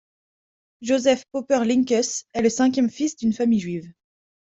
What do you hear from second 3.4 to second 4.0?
juive.